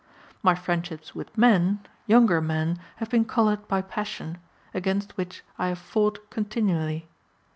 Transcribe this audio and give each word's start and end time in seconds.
My 0.41 0.55
friendships 0.55 1.13
with 1.13 1.37
men, 1.37 1.81
younger 2.07 2.41
men, 2.41 2.79
have 2.95 3.11
been 3.11 3.23
colored 3.23 3.67
by 3.67 3.83
passion, 3.83 4.39
against 4.73 5.15
which 5.15 5.43
I 5.59 5.67
have 5.67 5.77
fought 5.77 6.31
continually. 6.31 7.07